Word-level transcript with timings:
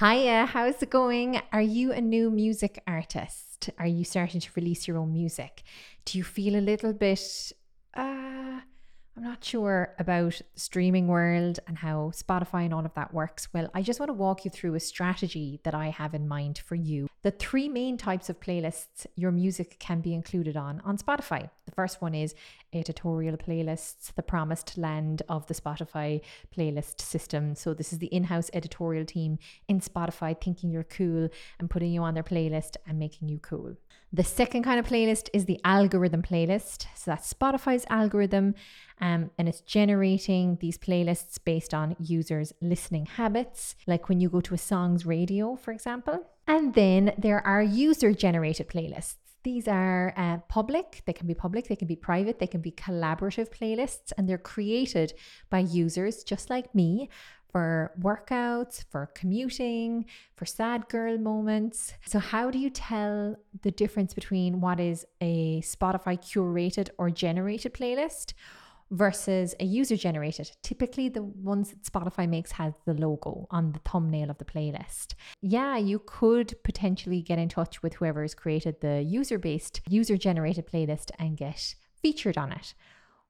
Hiya, 0.00 0.46
how's 0.46 0.82
it 0.82 0.88
going? 0.88 1.42
Are 1.52 1.60
you 1.60 1.92
a 1.92 2.00
new 2.00 2.30
music 2.30 2.82
artist? 2.86 3.68
Are 3.78 3.86
you 3.86 4.02
starting 4.02 4.40
to 4.40 4.50
release 4.56 4.88
your 4.88 4.96
own 4.96 5.12
music? 5.12 5.62
Do 6.06 6.16
you 6.16 6.24
feel 6.24 6.56
a 6.56 6.64
little 6.64 6.94
bit 6.94 7.52
uh 7.94 8.60
I'm 9.14 9.22
not 9.22 9.44
sure 9.44 9.94
about 9.98 10.40
streaming 10.54 11.06
world 11.06 11.58
and 11.66 11.76
how 11.76 12.12
Spotify 12.14 12.64
and 12.64 12.72
all 12.72 12.86
of 12.86 12.94
that 12.94 13.12
works. 13.12 13.52
Well, 13.52 13.68
I 13.74 13.82
just 13.82 14.00
want 14.00 14.08
to 14.08 14.14
walk 14.14 14.46
you 14.46 14.50
through 14.50 14.74
a 14.74 14.80
strategy 14.80 15.60
that 15.64 15.74
I 15.74 15.90
have 15.90 16.14
in 16.14 16.26
mind 16.26 16.62
for 16.64 16.76
you. 16.76 17.09
The 17.22 17.30
three 17.30 17.68
main 17.68 17.98
types 17.98 18.30
of 18.30 18.40
playlists 18.40 19.06
your 19.14 19.30
music 19.30 19.78
can 19.78 20.00
be 20.00 20.14
included 20.14 20.56
on 20.56 20.80
on 20.86 20.96
Spotify. 20.96 21.50
The 21.66 21.72
first 21.72 22.00
one 22.00 22.14
is 22.14 22.34
editorial 22.72 23.36
playlists, 23.36 24.14
the 24.14 24.22
promised 24.22 24.78
land 24.78 25.22
of 25.28 25.46
the 25.46 25.54
Spotify 25.54 26.22
playlist 26.56 27.00
system. 27.00 27.54
So 27.54 27.74
this 27.74 27.92
is 27.92 27.98
the 27.98 28.06
in-house 28.06 28.50
editorial 28.54 29.04
team 29.04 29.38
in 29.68 29.80
Spotify 29.80 30.40
thinking 30.40 30.70
you're 30.70 30.84
cool 30.84 31.28
and 31.58 31.68
putting 31.68 31.92
you 31.92 32.02
on 32.02 32.14
their 32.14 32.22
playlist 32.22 32.76
and 32.86 32.98
making 32.98 33.28
you 33.28 33.38
cool. 33.38 33.76
The 34.12 34.24
second 34.24 34.64
kind 34.64 34.80
of 34.80 34.86
playlist 34.86 35.28
is 35.32 35.44
the 35.44 35.60
algorithm 35.62 36.22
playlist. 36.22 36.86
So 36.96 37.12
that's 37.12 37.32
Spotify's 37.32 37.84
algorithm 37.88 38.54
um, 39.00 39.30
and 39.38 39.48
it's 39.48 39.60
generating 39.60 40.58
these 40.60 40.76
playlists 40.76 41.38
based 41.42 41.72
on 41.72 41.96
users' 41.98 42.52
listening 42.60 43.06
habits, 43.06 43.76
like 43.86 44.08
when 44.08 44.20
you 44.20 44.28
go 44.28 44.40
to 44.40 44.54
a 44.54 44.58
song's 44.58 45.06
radio, 45.06 45.56
for 45.56 45.70
example. 45.70 46.26
And 46.50 46.74
then 46.74 47.12
there 47.16 47.46
are 47.46 47.62
user 47.62 48.12
generated 48.12 48.66
playlists. 48.66 49.14
These 49.44 49.68
are 49.68 50.12
uh, 50.16 50.38
public, 50.48 51.02
they 51.06 51.12
can 51.12 51.28
be 51.28 51.32
public, 51.32 51.68
they 51.68 51.76
can 51.76 51.86
be 51.86 51.94
private, 51.94 52.40
they 52.40 52.48
can 52.48 52.60
be 52.60 52.72
collaborative 52.72 53.50
playlists, 53.56 54.12
and 54.18 54.28
they're 54.28 54.36
created 54.36 55.14
by 55.48 55.60
users 55.60 56.24
just 56.24 56.50
like 56.50 56.74
me 56.74 57.08
for 57.52 57.92
workouts, 58.00 58.84
for 58.90 59.10
commuting, 59.14 60.06
for 60.34 60.44
sad 60.44 60.88
girl 60.88 61.18
moments. 61.18 61.94
So, 62.04 62.18
how 62.18 62.50
do 62.50 62.58
you 62.58 62.70
tell 62.70 63.36
the 63.62 63.70
difference 63.70 64.12
between 64.12 64.60
what 64.60 64.80
is 64.80 65.06
a 65.20 65.60
Spotify 65.60 66.18
curated 66.18 66.88
or 66.98 67.10
generated 67.10 67.74
playlist? 67.74 68.34
Versus 68.90 69.54
a 69.60 69.64
user 69.64 69.96
generated. 69.96 70.50
Typically, 70.62 71.08
the 71.08 71.22
ones 71.22 71.70
that 71.70 71.82
Spotify 71.84 72.28
makes 72.28 72.52
has 72.52 72.74
the 72.86 72.94
logo 72.94 73.46
on 73.50 73.72
the 73.72 73.78
thumbnail 73.80 74.30
of 74.30 74.38
the 74.38 74.44
playlist. 74.44 75.14
Yeah, 75.40 75.76
you 75.76 76.02
could 76.04 76.54
potentially 76.64 77.22
get 77.22 77.38
in 77.38 77.48
touch 77.48 77.82
with 77.82 77.94
whoever 77.94 78.22
has 78.22 78.34
created 78.34 78.80
the 78.80 79.02
user 79.02 79.38
based, 79.38 79.80
user 79.88 80.16
generated 80.16 80.66
playlist 80.66 81.10
and 81.18 81.36
get 81.36 81.74
featured 82.02 82.36
on 82.36 82.52
it. 82.52 82.74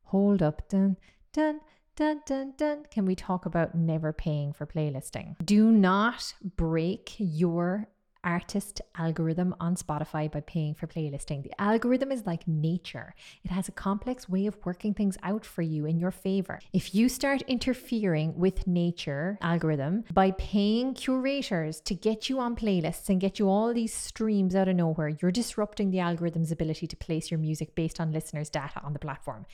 Hold 0.04 0.42
up, 0.42 0.68
dun, 0.68 0.96
dun. 1.32 1.60
Dun, 1.96 2.22
dun, 2.24 2.54
dun. 2.56 2.84
Can 2.90 3.04
we 3.04 3.14
talk 3.14 3.44
about 3.44 3.74
never 3.74 4.10
paying 4.10 4.54
for 4.54 4.64
playlisting? 4.64 5.36
Do 5.44 5.70
not 5.70 6.32
break 6.56 7.14
your 7.18 7.88
artist 8.24 8.80
algorithm 8.96 9.54
on 9.60 9.76
Spotify 9.76 10.30
by 10.30 10.40
paying 10.40 10.74
for 10.74 10.86
playlisting. 10.86 11.42
The 11.42 11.60
algorithm 11.60 12.12
is 12.12 12.26
like 12.26 12.46
nature, 12.46 13.14
it 13.44 13.50
has 13.50 13.68
a 13.68 13.72
complex 13.72 14.28
way 14.28 14.46
of 14.46 14.56
working 14.64 14.94
things 14.94 15.16
out 15.22 15.44
for 15.44 15.62
you 15.62 15.86
in 15.86 15.98
your 15.98 16.10
favor. 16.10 16.60
If 16.72 16.94
you 16.94 17.08
start 17.08 17.42
interfering 17.42 18.36
with 18.36 18.66
nature 18.66 19.38
algorithm 19.40 20.04
by 20.12 20.32
paying 20.32 20.94
curators 20.94 21.80
to 21.82 21.94
get 21.94 22.28
you 22.28 22.40
on 22.40 22.56
playlists 22.56 23.08
and 23.08 23.20
get 23.20 23.38
you 23.38 23.48
all 23.48 23.72
these 23.72 23.94
streams 23.94 24.54
out 24.54 24.68
of 24.68 24.76
nowhere, 24.76 25.08
you're 25.08 25.30
disrupting 25.30 25.90
the 25.90 26.00
algorithm's 26.00 26.52
ability 26.52 26.86
to 26.86 26.96
place 26.96 27.30
your 27.30 27.38
music 27.38 27.74
based 27.74 28.00
on 28.00 28.12
listeners' 28.12 28.50
data 28.50 28.80
on 28.82 28.92
the 28.92 28.98
platform. 28.98 29.46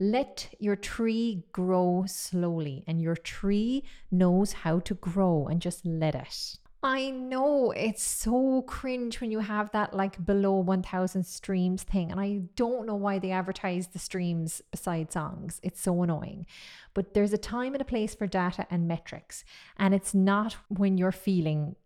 Let 0.00 0.52
your 0.58 0.74
tree 0.74 1.44
grow 1.52 2.04
slowly, 2.08 2.82
and 2.86 3.00
your 3.00 3.14
tree 3.14 3.84
knows 4.10 4.52
how 4.52 4.80
to 4.80 4.94
grow, 4.94 5.46
and 5.46 5.60
just 5.60 5.86
let 5.86 6.14
it. 6.14 6.58
I 6.84 7.10
know 7.10 7.70
it's 7.70 8.02
so 8.02 8.62
cringe 8.62 9.20
when 9.20 9.30
you 9.30 9.38
have 9.38 9.70
that 9.70 9.94
like 9.94 10.24
below 10.24 10.54
1000 10.54 11.24
streams 11.24 11.84
thing. 11.84 12.10
And 12.10 12.20
I 12.20 12.42
don't 12.56 12.86
know 12.86 12.96
why 12.96 13.20
they 13.20 13.30
advertise 13.30 13.88
the 13.88 14.00
streams 14.00 14.62
beside 14.70 15.12
songs. 15.12 15.60
It's 15.62 15.80
so 15.80 16.02
annoying. 16.02 16.46
But 16.92 17.14
there's 17.14 17.32
a 17.32 17.38
time 17.38 17.74
and 17.74 17.80
a 17.80 17.84
place 17.84 18.14
for 18.16 18.26
data 18.26 18.66
and 18.68 18.88
metrics. 18.88 19.44
And 19.76 19.94
it's 19.94 20.12
not 20.12 20.56
when 20.68 20.98
you're 20.98 21.12
feeling 21.12 21.76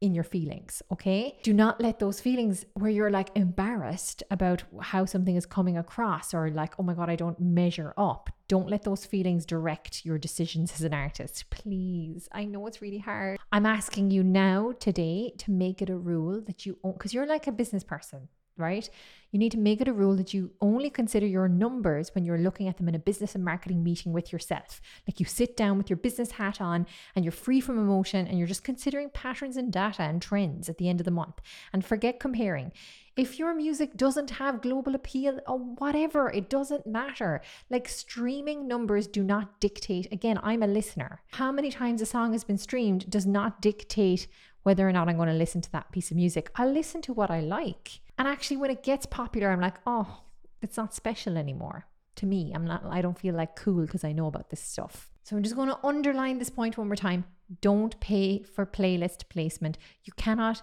in 0.00 0.14
your 0.14 0.24
feelings, 0.24 0.82
okay? 0.92 1.38
Do 1.42 1.52
not 1.54 1.80
let 1.80 1.98
those 1.98 2.20
feelings 2.20 2.64
where 2.74 2.90
you're 2.90 3.10
like 3.10 3.30
embarrassed 3.34 4.22
about 4.30 4.64
how 4.80 5.04
something 5.04 5.36
is 5.36 5.46
coming 5.46 5.76
across 5.76 6.34
or 6.34 6.50
like, 6.50 6.74
oh 6.78 6.82
my 6.82 6.94
God, 6.94 7.08
I 7.08 7.16
don't 7.16 7.40
measure 7.40 7.94
up. 7.96 8.30
Don't 8.48 8.68
let 8.68 8.84
those 8.84 9.04
feelings 9.04 9.44
direct 9.44 10.04
your 10.04 10.18
decisions 10.18 10.72
as 10.72 10.82
an 10.82 10.94
artist, 10.94 11.50
please. 11.50 12.28
I 12.30 12.44
know 12.44 12.64
it's 12.68 12.80
really 12.80 12.98
hard. 12.98 13.40
I'm 13.50 13.66
asking 13.66 14.12
you 14.12 14.22
now 14.22 14.72
today 14.78 15.32
to 15.38 15.50
make 15.50 15.82
it 15.82 15.90
a 15.90 15.96
rule 15.96 16.40
that 16.42 16.64
you 16.64 16.78
own, 16.84 16.92
because 16.92 17.12
you're 17.12 17.26
like 17.26 17.48
a 17.48 17.52
business 17.52 17.82
person, 17.82 18.28
right? 18.56 18.88
You 19.32 19.38
need 19.38 19.52
to 19.52 19.58
make 19.58 19.80
it 19.80 19.88
a 19.88 19.92
rule 19.92 20.16
that 20.16 20.32
you 20.32 20.52
only 20.60 20.88
consider 20.88 21.26
your 21.26 21.48
numbers 21.48 22.14
when 22.14 22.24
you're 22.24 22.38
looking 22.38 22.68
at 22.68 22.78
them 22.78 22.88
in 22.88 22.94
a 22.94 22.98
business 22.98 23.34
and 23.34 23.44
marketing 23.44 23.82
meeting 23.82 24.12
with 24.12 24.32
yourself. 24.32 24.80
Like 25.06 25.20
you 25.20 25.26
sit 25.26 25.56
down 25.56 25.76
with 25.76 25.90
your 25.90 25.98
business 25.98 26.32
hat 26.32 26.60
on 26.60 26.86
and 27.14 27.24
you're 27.24 27.32
free 27.32 27.60
from 27.60 27.78
emotion 27.78 28.26
and 28.26 28.38
you're 28.38 28.46
just 28.46 28.64
considering 28.64 29.10
patterns 29.10 29.56
and 29.56 29.72
data 29.72 30.02
and 30.02 30.22
trends 30.22 30.68
at 30.68 30.78
the 30.78 30.88
end 30.88 31.00
of 31.00 31.04
the 31.04 31.10
month 31.10 31.40
and 31.72 31.84
forget 31.84 32.20
comparing. 32.20 32.72
If 33.16 33.38
your 33.38 33.54
music 33.54 33.96
doesn't 33.96 34.30
have 34.30 34.62
global 34.62 34.94
appeal 34.94 35.40
or 35.46 35.58
whatever, 35.58 36.30
it 36.30 36.48
doesn't 36.48 36.86
matter. 36.86 37.40
Like 37.68 37.88
streaming 37.88 38.68
numbers 38.68 39.06
do 39.06 39.22
not 39.22 39.58
dictate. 39.60 40.10
Again, 40.12 40.38
I'm 40.42 40.62
a 40.62 40.66
listener. 40.66 41.20
How 41.32 41.50
many 41.50 41.70
times 41.70 42.00
a 42.00 42.06
song 42.06 42.32
has 42.32 42.44
been 42.44 42.58
streamed 42.58 43.10
does 43.10 43.26
not 43.26 43.60
dictate 43.60 44.28
whether 44.66 44.88
or 44.88 44.90
not 44.90 45.08
I'm 45.08 45.16
going 45.16 45.28
to 45.28 45.34
listen 45.34 45.60
to 45.60 45.70
that 45.70 45.92
piece 45.92 46.10
of 46.10 46.16
music. 46.16 46.50
I'll 46.56 46.72
listen 46.72 47.00
to 47.02 47.12
what 47.12 47.30
I 47.30 47.38
like. 47.38 48.00
And 48.18 48.26
actually, 48.26 48.56
when 48.56 48.70
it 48.70 48.82
gets 48.82 49.06
popular, 49.06 49.50
I'm 49.50 49.60
like, 49.60 49.76
oh, 49.86 50.22
it's 50.62 50.76
not 50.76 50.94
special 50.94 51.36
anymore. 51.36 51.86
To 52.16 52.26
me, 52.26 52.52
I'm 52.54 52.66
not, 52.66 52.84
I 52.86 53.02
don't 53.02 53.18
feel 53.18 53.34
like 53.34 53.56
cool 53.56 53.84
because 53.84 54.04
I 54.04 54.12
know 54.12 54.26
about 54.26 54.50
this 54.50 54.60
stuff. 54.60 55.10
So 55.22 55.36
I'm 55.36 55.42
just 55.42 55.56
going 55.56 55.68
to 55.68 55.78
underline 55.84 56.38
this 56.38 56.50
point 56.50 56.78
one 56.78 56.86
more 56.86 56.96
time. 56.96 57.24
Don't 57.60 57.98
pay 58.00 58.42
for 58.42 58.64
playlist 58.64 59.28
placement. 59.28 59.76
You 60.04 60.12
cannot 60.16 60.62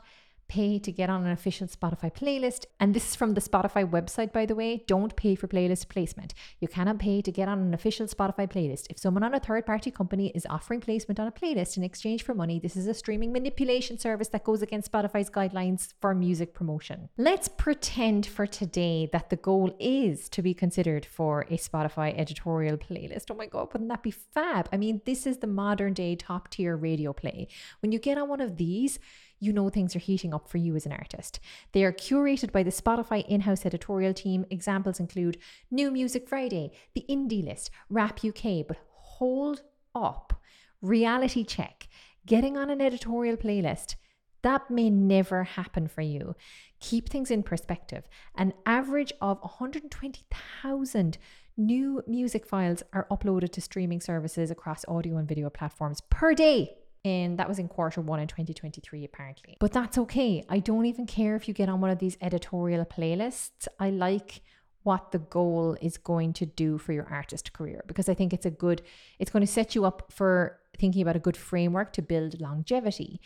pay 0.53 0.77
to 0.77 0.91
get 0.91 1.09
on 1.09 1.25
an 1.25 1.31
official 1.31 1.67
Spotify 1.67 2.13
playlist. 2.13 2.65
And 2.79 2.93
this 2.93 3.09
is 3.09 3.15
from 3.15 3.33
the 3.33 3.41
Spotify 3.41 3.83
website, 3.89 4.31
by 4.31 4.45
the 4.45 4.53
way. 4.53 4.83
Don't 4.85 5.15
pay 5.15 5.33
for 5.33 5.47
playlist 5.47 5.89
placement. 5.89 6.35
You 6.59 6.67
cannot 6.67 6.99
pay 6.99 7.23
to 7.23 7.31
get 7.31 7.47
on 7.47 7.59
an 7.59 7.73
official 7.73 8.05
Spotify 8.05 8.47
playlist. 8.47 8.85
If 8.91 8.99
someone 8.99 9.23
on 9.23 9.33
a 9.33 9.39
third 9.39 9.65
party 9.65 9.89
company 9.89 10.31
is 10.35 10.45
offering 10.47 10.79
placement 10.79 11.19
on 11.19 11.25
a 11.27 11.31
playlist 11.31 11.75
in 11.77 11.83
exchange 11.83 12.21
for 12.23 12.35
money, 12.35 12.59
this 12.59 12.75
is 12.75 12.85
a 12.85 12.93
streaming 12.93 13.33
manipulation 13.33 13.97
service 13.97 14.27
that 14.27 14.43
goes 14.43 14.61
against 14.61 14.91
Spotify's 14.91 15.31
guidelines 15.31 15.93
for 15.99 16.13
music 16.13 16.53
promotion. 16.53 17.09
Let's 17.17 17.47
pretend 17.47 18.27
for 18.27 18.45
today 18.45 19.09
that 19.11 19.31
the 19.31 19.37
goal 19.37 19.75
is 19.79 20.29
to 20.29 20.43
be 20.43 20.53
considered 20.53 21.03
for 21.03 21.47
a 21.49 21.57
Spotify 21.57 22.15
editorial 22.15 22.77
playlist. 22.77 23.31
Oh 23.31 23.35
my 23.35 23.47
God, 23.47 23.73
wouldn't 23.73 23.89
that 23.89 24.03
be 24.03 24.11
fab? 24.11 24.69
I 24.71 24.77
mean, 24.77 25.01
this 25.05 25.25
is 25.25 25.39
the 25.39 25.47
modern 25.47 25.93
day 25.93 26.15
top 26.15 26.49
tier 26.51 26.75
radio 26.77 27.11
play. 27.11 27.47
When 27.81 27.91
you 27.91 27.97
get 27.97 28.19
on 28.19 28.29
one 28.29 28.41
of 28.41 28.57
these, 28.57 28.99
you 29.43 29.51
know 29.51 29.69
things 29.69 29.95
are 29.95 29.99
heating 29.99 30.33
up 30.33 30.47
for 30.47 30.57
you 30.57 30.75
as 30.75 30.85
an 30.85 30.93
artist. 30.93 31.39
They 31.73 31.83
are 31.83 31.91
curated 31.91 32.51
by 32.51 32.63
the 32.63 32.71
Spotify 32.71 33.25
in 33.27 33.41
house 33.41 33.65
editorial 33.65 34.13
team. 34.13 34.45
Examples 34.49 34.99
include 34.99 35.37
New 35.69 35.91
Music 35.91 36.29
Friday, 36.29 36.71
the 36.93 37.05
Indie 37.09 37.43
List, 37.43 37.69
Rap 37.89 38.19
UK, 38.23 38.65
but 38.67 38.77
hold 38.87 39.61
up, 39.93 40.41
reality 40.81 41.43
check, 41.43 41.87
getting 42.25 42.57
on 42.57 42.69
an 42.69 42.81
editorial 42.81 43.35
playlist. 43.35 43.95
That 44.43 44.69
may 44.69 44.89
never 44.89 45.43
happen 45.43 45.87
for 45.87 46.01
you. 46.01 46.35
Keep 46.79 47.09
things 47.09 47.31
in 47.31 47.43
perspective. 47.43 48.03
An 48.35 48.53
average 48.65 49.13
of 49.21 49.39
120,000 49.39 51.17
new 51.55 52.03
music 52.07 52.45
files 52.45 52.83
are 52.93 53.07
uploaded 53.11 53.51
to 53.51 53.61
streaming 53.61 54.01
services 54.01 54.51
across 54.51 54.83
audio 54.87 55.17
and 55.17 55.27
video 55.27 55.49
platforms 55.49 56.01
per 56.09 56.33
day 56.33 56.77
and 57.05 57.37
that 57.37 57.47
was 57.47 57.59
in 57.59 57.67
quarter 57.67 58.01
one 58.01 58.19
in 58.19 58.27
2023 58.27 59.03
apparently. 59.03 59.57
But 59.59 59.73
that's 59.73 59.97
okay. 59.97 60.43
I 60.49 60.59
don't 60.59 60.85
even 60.85 61.05
care 61.05 61.35
if 61.35 61.47
you 61.47 61.53
get 61.53 61.69
on 61.69 61.81
one 61.81 61.89
of 61.89 61.99
these 61.99 62.17
editorial 62.21 62.85
playlists. 62.85 63.67
I 63.79 63.89
like 63.89 64.41
what 64.83 65.11
the 65.11 65.19
goal 65.19 65.77
is 65.81 65.97
going 65.97 66.33
to 66.33 66.45
do 66.45 66.77
for 66.77 66.93
your 66.93 67.07
artist 67.09 67.53
career 67.53 67.83
because 67.87 68.09
i 68.09 68.13
think 68.13 68.33
it's 68.33 68.45
a 68.45 68.51
good 68.51 68.81
it's 69.17 69.31
going 69.31 69.45
to 69.45 69.51
set 69.51 69.73
you 69.75 69.85
up 69.85 70.11
for 70.11 70.59
thinking 70.77 71.01
about 71.01 71.15
a 71.15 71.19
good 71.19 71.37
framework 71.37 71.93
to 71.93 72.01
build 72.01 72.39
longevity 72.39 73.19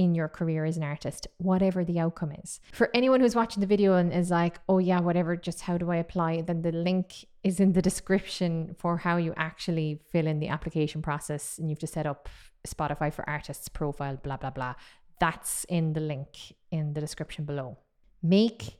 in 0.00 0.14
your 0.14 0.28
career 0.28 0.64
as 0.64 0.78
an 0.78 0.82
artist, 0.82 1.26
whatever 1.36 1.84
the 1.84 1.98
outcome 2.00 2.32
is. 2.42 2.58
For 2.72 2.88
anyone 2.94 3.20
who's 3.20 3.36
watching 3.36 3.60
the 3.60 3.66
video 3.66 3.96
and 3.96 4.10
is 4.10 4.30
like, 4.30 4.58
oh, 4.66 4.78
yeah, 4.78 4.98
whatever, 4.98 5.36
just 5.36 5.60
how 5.60 5.76
do 5.76 5.90
I 5.90 5.96
apply? 5.96 6.40
Then 6.40 6.62
the 6.62 6.72
link 6.72 7.26
is 7.44 7.60
in 7.60 7.74
the 7.74 7.82
description 7.82 8.74
for 8.78 8.96
how 8.96 9.18
you 9.18 9.34
actually 9.36 10.00
fill 10.10 10.26
in 10.26 10.40
the 10.40 10.48
application 10.48 11.02
process 11.02 11.58
and 11.58 11.68
you 11.68 11.74
have 11.74 11.80
to 11.80 11.86
set 11.86 12.06
up 12.06 12.30
Spotify 12.66 13.12
for 13.12 13.28
artists 13.28 13.68
profile, 13.68 14.16
blah, 14.16 14.38
blah, 14.38 14.48
blah. 14.48 14.74
That's 15.20 15.64
in 15.64 15.92
the 15.92 16.00
link 16.00 16.54
in 16.70 16.94
the 16.94 17.00
description 17.02 17.44
below. 17.44 17.76
Make 18.22 18.78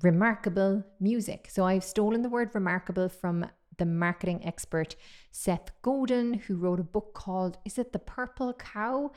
remarkable 0.00 0.82
music. 0.98 1.48
So 1.50 1.66
I've 1.66 1.84
stolen 1.84 2.22
the 2.22 2.30
word 2.30 2.54
remarkable 2.54 3.10
from 3.10 3.44
the 3.76 3.84
marketing 3.84 4.40
expert 4.46 4.96
Seth 5.30 5.72
Godin, 5.82 6.34
who 6.46 6.56
wrote 6.56 6.80
a 6.80 6.84
book 6.84 7.12
called, 7.12 7.58
is 7.66 7.76
it 7.78 7.92
The 7.92 7.98
Purple 7.98 8.54
Cow? 8.54 9.12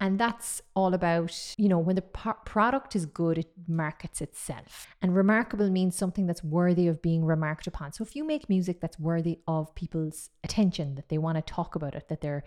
And 0.00 0.18
that's 0.18 0.60
all 0.74 0.92
about, 0.92 1.54
you 1.56 1.68
know, 1.68 1.78
when 1.78 1.96
the 1.96 2.02
po- 2.02 2.36
product 2.44 2.96
is 2.96 3.06
good, 3.06 3.38
it 3.38 3.50
markets 3.68 4.20
itself. 4.20 4.88
And 5.00 5.14
remarkable 5.14 5.70
means 5.70 5.96
something 5.96 6.26
that's 6.26 6.42
worthy 6.42 6.88
of 6.88 7.00
being 7.00 7.24
remarked 7.24 7.66
upon. 7.66 7.92
So 7.92 8.04
if 8.04 8.16
you 8.16 8.24
make 8.24 8.48
music 8.48 8.80
that's 8.80 8.98
worthy 8.98 9.38
of 9.46 9.74
people's 9.74 10.30
attention, 10.42 10.96
that 10.96 11.08
they 11.08 11.18
want 11.18 11.36
to 11.36 11.42
talk 11.42 11.74
about 11.74 11.94
it, 11.94 12.08
that 12.08 12.20
their, 12.20 12.42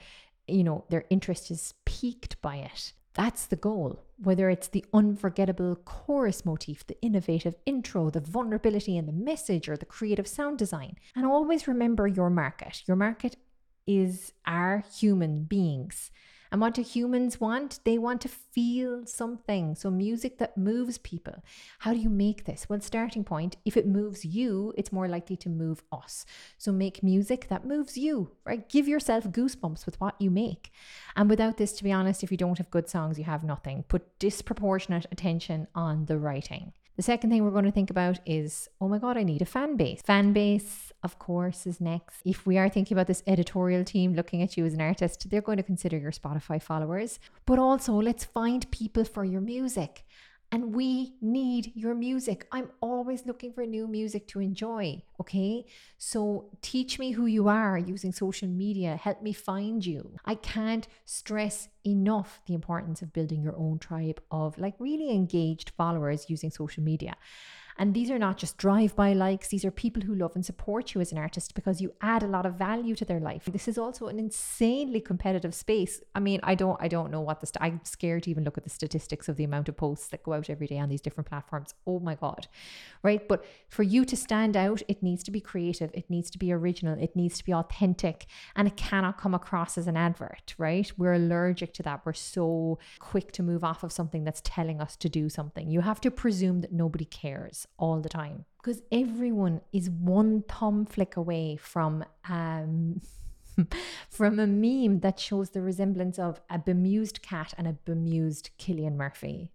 you 0.48 0.64
know, 0.64 0.84
their 0.90 1.06
interest 1.10 1.50
is 1.50 1.74
piqued 1.86 2.40
by 2.42 2.58
it, 2.58 2.94
that's 3.14 3.48
the 3.48 3.56
goal. 3.56 4.04
Whether 4.18 4.50
it's 4.50 4.68
the 4.68 4.86
unforgettable 4.94 5.78
chorus 5.86 6.46
motif, 6.46 6.86
the 6.86 7.02
innovative 7.02 7.56
intro, 7.66 8.12
the 8.12 8.20
vulnerability 8.20 8.96
in 8.98 9.08
the 9.08 9.12
message, 9.12 9.68
or 9.68 9.76
the 9.76 9.86
creative 9.86 10.28
sound 10.28 10.60
design. 10.60 10.98
And 11.16 11.26
always 11.26 11.68
remember 11.68 12.08
your 12.08 12.30
market. 12.30 12.84
Your 12.88 12.98
market 12.98 13.36
is 13.88 14.34
our 14.46 14.84
human 15.00 15.46
beings. 15.46 16.12
And 16.52 16.62
what 16.62 16.74
do 16.74 16.82
humans 16.82 17.40
want? 17.40 17.80
They 17.84 17.98
want 17.98 18.22
to 18.22 18.30
feel 18.30 19.06
something. 19.06 19.76
So, 19.76 19.90
music 19.90 20.38
that 20.38 20.58
moves 20.58 20.98
people. 20.98 21.44
How 21.80 21.94
do 21.94 22.00
you 22.00 22.10
make 22.10 22.46
this? 22.46 22.68
Well, 22.70 22.80
starting 22.82 23.24
point, 23.24 23.58
if 23.66 23.76
it 23.76 23.88
moves 23.88 24.24
you, 24.24 24.74
it's 24.78 24.92
more 24.92 25.08
likely 25.08 25.38
to 25.38 25.50
move 25.50 25.84
us. 25.92 26.26
So, 26.58 26.72
make 26.72 27.04
music 27.04 27.48
that 27.50 27.66
moves 27.66 27.98
you, 27.98 28.32
right? 28.46 28.68
Give 28.70 28.88
yourself 28.88 29.26
goosebumps 29.26 29.86
with 29.86 30.00
what 30.00 30.20
you 30.20 30.30
make. 30.30 30.72
And 31.16 31.30
without 31.30 31.58
this, 31.58 31.74
to 31.74 31.84
be 31.84 31.92
honest, 31.92 32.24
if 32.24 32.32
you 32.32 32.38
don't 32.38 32.58
have 32.58 32.72
good 32.72 32.90
songs, 32.90 33.18
you 33.18 33.26
have 33.26 33.44
nothing. 33.44 33.84
Put 33.88 34.20
disproportionate 34.20 35.06
attention 35.12 35.68
on 35.76 36.06
the 36.06 36.18
writing. 36.18 36.74
The 36.98 37.04
second 37.04 37.30
thing 37.30 37.44
we're 37.44 37.52
going 37.52 37.66
to 37.66 37.72
think 37.72 37.92
about 37.92 38.20
is 38.26 38.70
oh 38.82 38.88
my 38.88 38.98
God, 38.98 39.18
I 39.18 39.24
need 39.24 39.44
a 39.44 39.46
fan 39.46 39.78
base. 39.78 40.02
Fan 40.02 40.34
base, 40.34 40.92
of 41.04 41.20
course, 41.20 41.68
is 41.68 41.80
next. 41.80 42.22
If 42.26 42.48
we 42.48 42.58
are 42.58 42.70
thinking 42.70 42.98
about 42.98 43.06
this 43.06 43.22
editorial 43.28 43.84
team 43.84 44.16
looking 44.16 44.42
at 44.42 44.58
you 44.58 44.66
as 44.66 44.74
an 44.74 44.82
artist, 44.82 45.30
they're 45.30 45.42
going 45.42 45.58
to 45.58 45.64
consider 45.64 45.96
your 45.96 46.12
Spotify 46.12 46.60
followers. 46.60 47.20
But 47.46 47.60
also, 47.60 47.94
let's 47.94 48.26
find 48.26 48.70
people 48.72 49.06
for 49.06 49.24
your 49.24 49.42
music. 49.42 50.06
And 50.50 50.74
we 50.74 51.16
need 51.22 51.74
your 51.76 51.94
music. 51.94 52.48
I'm 52.54 52.70
always 52.80 53.26
looking 53.26 53.52
for 53.52 53.66
new 53.66 53.86
music 53.86 54.28
to 54.30 54.40
enjoy. 54.40 55.04
Okay. 55.20 55.66
So 55.98 56.50
teach 56.62 57.00
me 57.00 57.12
who 57.12 57.26
you 57.26 57.50
are 57.50 57.78
using 57.78 58.14
social 58.14 58.48
media. 58.48 58.96
Help 58.96 59.22
me 59.22 59.34
find 59.34 59.86
you. 59.86 60.12
I 60.24 60.36
can't 60.36 60.88
stress 61.04 61.68
enough 61.86 62.40
the 62.46 62.54
importance 62.54 63.02
of 63.02 63.12
building 63.12 63.42
your 63.42 63.58
own 63.58 63.80
tribe 63.80 64.22
of 64.32 64.58
like 64.58 64.76
really 64.80 65.12
engaged 65.12 65.72
followers 65.72 66.30
using 66.30 66.50
social 66.50 66.82
media. 66.82 67.16
And 67.80 67.94
these 67.94 68.10
are 68.10 68.18
not 68.18 68.38
just 68.38 68.58
drive 68.58 68.96
by 68.96 69.14
likes, 69.14 69.50
these 69.50 69.64
are 69.64 69.72
people 69.72 70.02
who 70.02 70.16
love 70.16 70.32
and 70.36 70.46
support 70.46 70.94
you 70.94 71.02
as 71.02 71.12
an 71.12 71.18
artist 71.18 71.54
because 71.54 71.80
you 71.80 71.94
add 72.02 72.24
a 72.24 72.28
lot 72.28 72.46
of 72.46 72.56
value 72.56 72.96
to 72.96 73.06
their 73.06 73.20
life. 73.20 73.46
This 73.46 73.68
is 73.68 73.78
also 73.78 74.08
an 74.08 74.18
insanely 74.18 75.00
competitive 75.00 75.54
space. 75.54 76.02
I 76.16 76.20
mean, 76.20 76.40
I 76.44 76.56
don't 76.56 76.78
I 76.82 76.88
don't 76.88 77.12
know 77.12 77.22
what 77.22 77.40
the 77.40 77.48
st- 77.48 77.62
I'm 77.62 77.82
scared 77.84 78.24
to 78.24 78.32
even 78.32 78.44
look 78.44 78.58
at 78.58 78.64
the 78.64 78.70
statistics 78.70 79.30
of 79.30 79.38
the 79.38 79.44
amount 79.44 79.70
of 79.70 79.78
posts 79.78 80.08
that 80.08 80.24
go 80.24 80.34
out 80.34 80.50
every 80.50 80.66
day 80.66 80.80
on 80.80 80.90
these 80.90 81.02
different 81.02 81.30
platforms. 81.30 81.76
Oh 81.86 82.00
my 82.00 82.16
god. 82.16 82.48
Right? 83.04 83.28
But 83.28 83.46
for 83.70 83.84
you 83.84 84.06
to 84.06 84.18
stand 84.18 84.58
out, 84.58 84.82
it 84.88 85.04
needs 85.04 85.24
to 85.24 85.32
be 85.32 85.40
creative, 85.40 85.92
it 85.94 86.10
needs 86.10 86.32
to 86.32 86.40
be 86.40 86.52
original, 86.52 86.98
it 87.00 87.16
needs 87.16 87.38
to 87.38 87.46
be 87.46 87.54
authentic, 87.54 88.26
and 88.56 88.68
it 88.68 88.76
cannot 88.76 89.20
come 89.20 89.36
across 89.36 89.78
as 89.78 89.88
an 89.88 89.98
advert, 89.98 90.56
right? 90.58 90.92
We're 90.98 91.14
allergic 91.14 91.74
to 91.76 91.84
that. 91.84 92.02
We're 92.06 92.14
so 92.14 92.80
quick 93.00 93.32
to 93.34 93.44
move 93.44 93.64
off 93.64 93.84
of 93.84 93.92
something 93.92 94.24
that's 94.24 94.42
telling 94.44 94.82
us 94.82 94.96
to 94.98 95.10
do 95.10 95.30
something. 95.30 95.70
You 95.70 95.82
have 95.82 96.02
to 96.02 96.12
presume 96.12 96.62
that 96.62 96.72
nobody 96.72 97.06
cares 97.06 97.67
all 97.78 98.02
the 98.02 98.10
time 98.10 98.46
because 98.58 98.82
everyone 98.92 99.62
is 99.72 99.90
one 99.90 100.44
thumb 100.44 100.86
flick 100.86 101.16
away 101.16 101.56
from 101.56 102.04
um 102.28 103.02
from 104.10 104.40
a 104.40 104.48
meme 104.48 105.00
that 105.00 105.20
shows 105.20 105.52
the 105.52 105.62
resemblance 105.62 106.20
of 106.20 106.42
a 106.50 106.60
bemused 106.60 107.22
cat 107.22 107.54
and 107.58 107.68
a 107.68 107.74
bemused 107.74 108.52
Cillian 108.60 108.96
Murphy. 108.96 109.50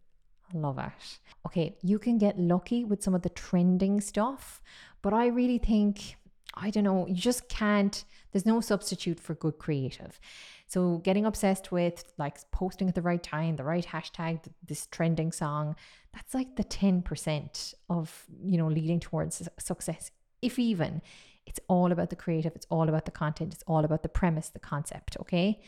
Love 0.54 0.78
it. 0.78 1.18
Okay, 1.46 1.76
you 1.82 1.98
can 1.98 2.18
get 2.18 2.38
lucky 2.38 2.84
with 2.84 3.02
some 3.02 3.14
of 3.14 3.22
the 3.22 3.28
trending 3.28 4.00
stuff, 4.00 4.60
but 5.02 5.14
I 5.14 5.26
really 5.28 5.58
think 5.58 6.16
I 6.54 6.70
don't 6.70 6.84
know, 6.84 7.06
you 7.06 7.14
just 7.14 7.48
can't, 7.48 8.04
there's 8.30 8.44
no 8.44 8.60
substitute 8.60 9.18
for 9.18 9.34
good 9.34 9.58
creative. 9.58 10.20
So 10.66 10.98
getting 10.98 11.24
obsessed 11.24 11.72
with 11.72 12.04
like 12.18 12.38
posting 12.50 12.88
at 12.88 12.94
the 12.94 13.02
right 13.02 13.22
time, 13.22 13.56
the 13.56 13.64
right 13.64 13.86
hashtag, 13.86 14.40
this 14.66 14.86
trending 14.86 15.32
song, 15.32 15.76
that's 16.12 16.34
like 16.34 16.56
the 16.56 16.64
10% 16.64 17.74
of, 17.88 18.24
you 18.44 18.58
know, 18.58 18.68
leading 18.68 19.00
towards 19.00 19.48
success, 19.58 20.10
if 20.40 20.58
even. 20.58 21.02
It's 21.44 21.58
all 21.66 21.90
about 21.90 22.10
the 22.10 22.16
creative, 22.16 22.54
it's 22.54 22.66
all 22.70 22.88
about 22.88 23.04
the 23.04 23.10
content, 23.10 23.52
it's 23.52 23.64
all 23.66 23.84
about 23.84 24.04
the 24.04 24.08
premise, 24.08 24.50
the 24.50 24.60
concept, 24.60 25.16
okay? 25.20 25.60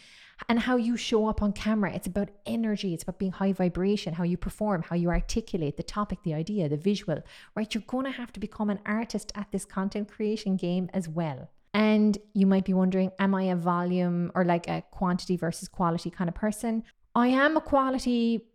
And 0.48 0.60
how 0.60 0.76
you 0.76 0.96
show 0.96 1.26
up 1.26 1.42
on 1.42 1.52
camera. 1.52 1.92
It's 1.92 2.06
about 2.06 2.30
energy, 2.46 2.94
it's 2.94 3.02
about 3.02 3.18
being 3.18 3.32
high 3.32 3.52
vibration, 3.52 4.14
how 4.14 4.22
you 4.22 4.36
perform, 4.36 4.82
how 4.82 4.94
you 4.94 5.08
articulate 5.08 5.76
the 5.76 5.82
topic, 5.82 6.20
the 6.22 6.34
idea, 6.34 6.68
the 6.68 6.76
visual, 6.76 7.20
right? 7.56 7.74
You're 7.74 8.04
to 8.04 8.10
have 8.10 8.32
to 8.34 8.40
become 8.40 8.70
an 8.70 8.78
artist 8.86 9.32
at 9.34 9.50
this 9.50 9.64
content 9.64 10.08
creation 10.08 10.56
game 10.56 10.90
as 10.94 11.08
well. 11.08 11.50
And 11.72 12.16
you 12.34 12.46
might 12.46 12.64
be 12.64 12.72
wondering, 12.72 13.10
am 13.18 13.34
I 13.34 13.44
a 13.44 13.56
volume 13.56 14.30
or 14.36 14.44
like 14.44 14.68
a 14.68 14.84
quantity 14.92 15.36
versus 15.36 15.68
quality 15.68 16.08
kind 16.08 16.28
of 16.28 16.36
person? 16.36 16.84
I 17.16 17.28
am 17.28 17.56
a 17.56 17.60
quality 17.60 18.46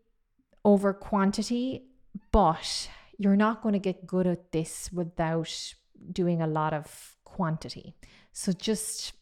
over 0.66 0.94
quantity, 0.94 1.84
but 2.32 2.90
you're 3.18 3.36
not 3.36 3.62
going 3.62 3.74
to 3.74 3.80
get 3.80 4.08
good 4.08 4.28
at 4.28 4.52
this 4.52 4.90
without 4.92 5.74
doing 6.12 6.42
a 6.42 6.48
lot 6.48 6.74
of 6.74 7.16
quantity. 7.24 7.96
So 8.32 8.52
just 8.52 9.14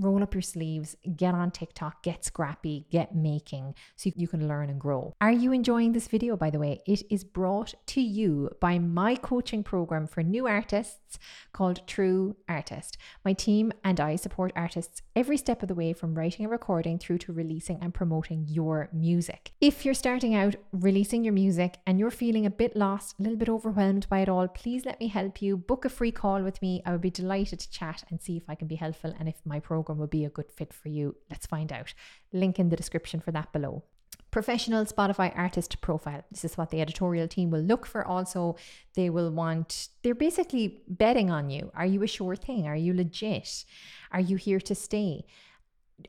roll 0.00 0.22
up 0.22 0.34
your 0.34 0.42
sleeves, 0.42 0.96
get 1.16 1.34
on 1.34 1.50
TikTok, 1.50 2.02
get 2.02 2.24
scrappy, 2.24 2.86
get 2.90 3.14
making 3.14 3.74
so 3.96 4.10
you 4.14 4.28
can 4.28 4.48
learn 4.48 4.70
and 4.70 4.80
grow. 4.80 5.14
Are 5.20 5.32
you 5.32 5.52
enjoying 5.52 5.92
this 5.92 6.08
video, 6.08 6.36
by 6.36 6.50
the 6.50 6.58
way? 6.58 6.82
It 6.86 7.02
is 7.10 7.24
brought 7.24 7.74
to 7.86 8.00
you 8.00 8.50
by 8.60 8.78
my 8.78 9.16
coaching 9.16 9.62
program 9.62 10.06
for 10.06 10.22
new 10.22 10.46
artists 10.46 11.18
called 11.52 11.86
True 11.86 12.36
Artist. 12.48 12.98
My 13.24 13.32
team 13.32 13.72
and 13.84 14.00
I 14.00 14.16
support 14.16 14.52
artists 14.54 15.02
every 15.14 15.36
step 15.36 15.62
of 15.62 15.68
the 15.68 15.74
way 15.74 15.92
from 15.92 16.14
writing 16.14 16.44
and 16.44 16.52
recording 16.52 16.98
through 16.98 17.18
to 17.18 17.32
releasing 17.32 17.78
and 17.80 17.94
promoting 17.94 18.46
your 18.48 18.88
music. 18.92 19.52
If 19.60 19.84
you're 19.84 19.94
starting 19.94 20.34
out 20.34 20.56
releasing 20.72 21.24
your 21.24 21.32
music 21.32 21.78
and 21.86 21.98
you're 21.98 22.10
feeling 22.10 22.46
a 22.46 22.50
bit 22.50 22.76
lost, 22.76 23.18
a 23.18 23.22
little 23.22 23.38
bit 23.38 23.48
overwhelmed 23.48 24.08
by 24.08 24.20
it 24.20 24.28
all, 24.28 24.48
please 24.48 24.84
let 24.84 25.00
me 25.00 25.08
help 25.08 25.40
you. 25.40 25.56
Book 25.56 25.84
a 25.84 25.88
free 25.88 26.12
call 26.12 26.42
with 26.42 26.60
me. 26.60 26.82
I 26.84 26.92
would 26.92 27.00
be 27.00 27.10
delighted 27.10 27.60
to 27.60 27.70
chat 27.70 28.04
and 28.10 28.20
see 28.20 28.36
if 28.36 28.44
I 28.48 28.54
can 28.54 28.68
be 28.68 28.76
helpful 28.76 29.14
and 29.18 29.28
if 29.28 29.36
my 29.44 29.60
program 29.60 29.85
program 29.86 29.98
will 29.98 30.06
be 30.06 30.24
a 30.24 30.30
good 30.30 30.50
fit 30.50 30.72
for 30.72 30.88
you. 30.88 31.16
Let's 31.30 31.46
find 31.46 31.72
out. 31.72 31.94
Link 32.32 32.58
in 32.58 32.68
the 32.68 32.76
description 32.76 33.20
for 33.20 33.32
that 33.32 33.52
below. 33.52 33.84
Professional 34.30 34.84
Spotify 34.84 35.32
artist 35.36 35.80
profile. 35.80 36.22
This 36.30 36.44
is 36.44 36.58
what 36.58 36.70
the 36.70 36.80
editorial 36.80 37.28
team 37.28 37.50
will 37.50 37.60
look 37.60 37.86
for. 37.86 38.04
Also, 38.04 38.56
they 38.94 39.08
will 39.08 39.30
want, 39.30 39.88
they're 40.02 40.14
basically 40.14 40.82
betting 40.88 41.30
on 41.30 41.48
you. 41.48 41.70
Are 41.74 41.86
you 41.86 42.02
a 42.02 42.06
sure 42.06 42.36
thing? 42.36 42.66
Are 42.66 42.76
you 42.76 42.92
legit? 42.92 43.64
Are 44.10 44.20
you 44.20 44.36
here 44.36 44.60
to 44.60 44.74
stay? 44.74 45.24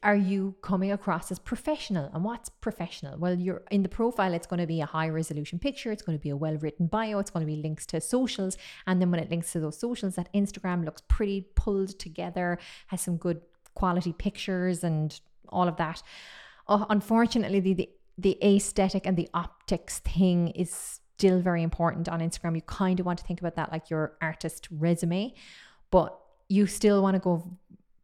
are 0.03 0.15
you 0.15 0.55
coming 0.61 0.91
across 0.91 1.31
as 1.31 1.39
professional 1.39 2.09
and 2.13 2.23
what's 2.23 2.49
professional 2.49 3.17
well 3.17 3.33
you're 3.33 3.63
in 3.71 3.83
the 3.83 3.89
profile 3.89 4.33
it's 4.33 4.47
going 4.47 4.59
to 4.59 4.67
be 4.67 4.81
a 4.81 4.85
high 4.85 5.07
resolution 5.07 5.57
picture 5.57 5.91
it's 5.91 6.01
going 6.01 6.17
to 6.17 6.21
be 6.21 6.29
a 6.29 6.35
well 6.35 6.57
written 6.57 6.87
bio 6.87 7.19
it's 7.19 7.31
going 7.31 7.45
to 7.45 7.51
be 7.51 7.61
links 7.61 7.85
to 7.85 8.01
socials 8.01 8.57
and 8.85 9.01
then 9.01 9.09
when 9.11 9.19
it 9.19 9.29
links 9.29 9.51
to 9.51 9.59
those 9.59 9.79
socials 9.79 10.15
that 10.15 10.31
instagram 10.33 10.83
looks 10.83 11.01
pretty 11.07 11.47
pulled 11.55 11.97
together 11.99 12.57
has 12.87 13.01
some 13.01 13.15
good 13.17 13.41
quality 13.81 14.13
pictures 14.13 14.83
and 14.83 15.19
all 15.49 15.67
of 15.67 15.77
that. 15.77 16.01
Uh, 16.67 16.85
unfortunately, 16.89 17.61
the, 17.67 17.73
the 17.73 17.89
the 18.19 18.35
aesthetic 18.43 19.05
and 19.05 19.15
the 19.15 19.29
optics 19.33 19.99
thing 19.99 20.49
is 20.63 20.99
still 21.17 21.39
very 21.39 21.61
important 21.61 22.09
on 22.09 22.19
Instagram. 22.19 22.55
You 22.55 22.63
kind 22.63 22.99
of 22.99 23.05
want 23.05 23.19
to 23.19 23.25
think 23.25 23.39
about 23.39 23.55
that 23.55 23.71
like 23.71 23.91
your 23.91 24.17
artist 24.21 24.67
resume, 24.71 25.33
but 25.91 26.17
you 26.49 26.65
still 26.65 27.01
want 27.03 27.15
to 27.15 27.19
go 27.19 27.33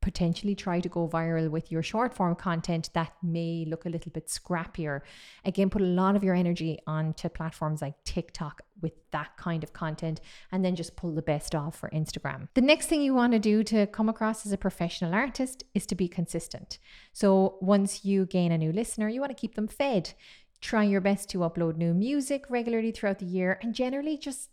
potentially 0.03 0.53
try 0.53 0.81
to 0.81 0.89
go 0.89 1.07
viral 1.07 1.50
with 1.50 1.72
your 1.72 1.81
short 1.81 2.13
form 2.13 2.36
content 2.36 2.89
that 2.93 3.13
may 3.24 3.65
look 3.65 3.86
a 3.86 3.89
little 3.89 4.12
bit 4.12 4.27
scrappier. 4.27 5.00
Again, 5.45 5.69
put 5.69 5.81
a 5.81 5.86
lot 5.86 6.17
of 6.17 6.25
your 6.25 6.36
energy 6.36 6.77
onto 6.86 7.29
platforms 7.29 7.81
like 7.81 7.95
TikTok 8.03 8.62
with 8.81 8.91
that 9.12 9.38
kind 9.38 9.63
of 9.63 9.72
content 9.72 10.19
and 10.51 10.63
then 10.63 10.75
just 10.75 10.98
pull 10.98 11.15
the 11.15 11.22
best 11.22 11.55
off 11.55 11.77
for 11.77 11.89
Instagram. 11.91 12.50
The 12.53 12.62
next 12.62 12.88
thing 12.88 13.01
you 13.01 13.13
want 13.13 13.31
to 13.31 13.39
do 13.39 13.63
to 13.63 13.88
come 13.88 14.10
across 14.10 14.45
as 14.45 14.51
a 14.51 14.57
professional 14.57 15.13
artist 15.13 15.63
is 15.74 15.86
to 15.86 15.95
be 15.95 16.10
consistent. 16.10 16.79
So 17.13 17.57
once 17.62 18.03
you 18.03 18.25
gain 18.25 18.51
a 18.51 18.57
new 18.57 18.74
listener, 18.74 19.07
you 19.07 19.22
want 19.22 19.31
to 19.31 19.41
keep 19.41 19.55
them 19.55 19.69
fed. 19.69 20.13
Try 20.60 20.83
your 20.83 21.01
best 21.01 21.29
to 21.29 21.39
upload 21.39 21.77
new 21.77 21.93
music 21.93 22.43
regularly 22.50 22.91
throughout 22.91 23.19
the 23.19 23.25
year 23.25 23.57
and 23.62 23.74
generally 23.74 24.17
just 24.17 24.50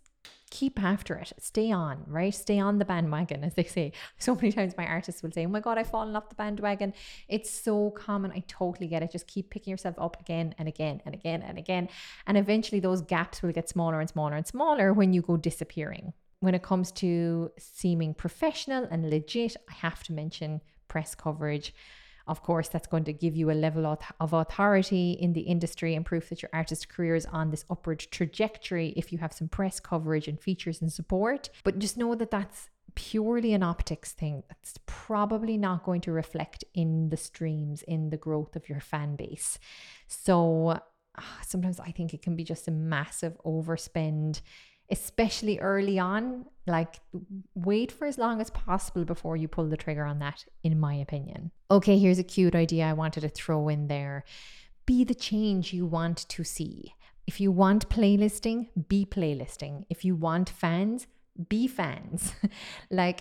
keep 0.51 0.83
after 0.83 1.15
it. 1.15 1.33
Stay 1.39 1.71
on, 1.71 2.05
right? 2.07 2.35
Stay 2.35 2.59
on 2.59 2.79
the 2.79 2.85
bandwagon, 2.85 3.45
as 3.45 3.55
they 3.55 3.65
say. 3.65 3.93
So 4.19 4.35
many 4.35 4.53
times 4.53 4.75
my 4.77 4.87
artists 4.87 5.23
will 5.23 5.31
say, 5.31 5.47
Oh 5.47 5.49
my 5.49 5.61
God, 5.61 5.79
I've 5.79 5.91
fallen 5.91 6.15
off 6.15 6.29
the 6.29 6.35
bandwagon. 6.35 6.93
It's 7.29 7.51
so 7.51 7.91
common. 7.91 8.33
I 8.33 8.43
totally 8.49 8.87
get 8.87 9.03
it. 9.03 9.13
Just 9.13 9.27
keep 9.27 9.51
picking 9.51 9.71
yourself 9.71 9.95
up 9.99 10.21
again 10.21 10.55
and 10.59 10.69
again 10.69 11.01
and 11.07 11.15
again 11.15 11.43
and 11.43 11.57
again. 11.57 11.89
And 12.27 12.37
eventually 12.37 12.81
those 12.81 13.01
gaps 13.01 13.43
will 13.43 13.53
get 13.53 13.69
smaller 13.69 14.01
and 14.01 14.11
smaller 14.11 14.35
and 14.35 14.47
smaller 14.47 14.93
when 14.93 15.13
you 15.13 15.23
go 15.23 15.37
disappearing. 15.37 16.13
When 16.41 16.55
it 16.55 16.63
comes 16.63 16.93
to 16.93 17.51
seeming 17.59 18.15
professional 18.15 18.87
and 18.91 19.09
legit, 19.09 19.57
I 19.69 19.75
have 19.75 20.03
to 20.05 20.13
mention 20.13 20.61
press 20.89 21.15
coverage 21.15 21.73
Of 22.31 22.45
course, 22.45 22.69
that's 22.69 22.87
going 22.87 23.03
to 23.05 23.13
give 23.13 23.35
you 23.35 23.51
a 23.51 23.59
level 23.67 23.85
of 24.21 24.33
authority 24.33 25.19
in 25.21 25.33
the 25.33 25.41
industry 25.41 25.97
and 25.97 26.07
proof 26.07 26.29
that 26.29 26.43
your 26.43 26.51
artist 26.53 26.89
career 26.89 27.17
is 27.17 27.27
on 27.27 27.51
this 27.51 27.65
upward 27.69 27.99
trajectory 27.99 28.91
if 28.97 29.11
you 29.11 29.19
have 29.19 29.33
some 29.33 29.49
press 29.49 29.81
coverage 29.81 30.29
and 30.29 30.41
features 30.41 30.81
and 30.81 30.93
support. 30.93 31.51
But 31.65 31.81
just 31.81 31.97
know 31.97 32.15
that 32.15 32.31
that's 32.31 32.69
purely 32.95 33.53
an 33.53 33.65
optics 33.65 34.13
thing. 34.13 34.45
That's 34.49 34.79
probably 34.87 35.57
not 35.57 35.83
going 35.83 36.03
to 36.03 36.13
reflect 36.13 36.63
in 36.73 37.09
the 37.09 37.17
streams, 37.17 37.83
in 37.83 38.11
the 38.11 38.17
growth 38.17 38.55
of 38.55 38.69
your 38.69 38.79
fan 38.79 39.17
base. 39.17 39.59
So 40.07 40.79
ah, 41.19 41.39
sometimes 41.45 41.81
I 41.81 41.91
think 41.91 42.15
it 42.15 42.23
can 42.23 42.37
be 42.37 42.45
just 42.45 42.69
a 42.69 42.71
massive 42.71 43.37
overspend 43.45 44.41
especially 44.91 45.59
early 45.59 45.99
on. 45.99 46.47
Like, 46.67 47.01
wait 47.55 47.91
for 47.91 48.07
as 48.07 48.19
long 48.19 48.41
as 48.41 48.51
possible 48.51 49.05
before 49.05 49.37
you 49.37 49.49
pull 49.49 49.67
the 49.67 49.77
trigger 49.77 50.05
on 50.05 50.19
that, 50.21 50.45
in 50.63 50.79
my 50.79 50.95
opinion. 50.95 51.51
Okay, 51.71 51.99
here's 51.99 52.19
a 52.19 52.25
cute 52.25 52.55
idea 52.55 52.85
I 52.85 52.93
wanted 52.93 53.23
to 53.23 53.29
throw 53.29 53.69
in 53.69 53.89
there 53.89 54.25
be 54.87 55.05
the 55.05 55.15
change 55.15 55.73
you 55.73 55.87
want 55.87 56.29
to 56.29 56.43
see. 56.43 56.95
If 57.25 57.41
you 57.41 57.53
want 57.53 57.89
playlisting, 57.89 58.71
be 58.89 59.07
playlisting. 59.07 59.85
If 59.89 60.05
you 60.05 60.17
want 60.17 60.51
fans, 60.51 61.07
be 61.49 61.69
fans. 61.69 62.33
like, 62.91 63.21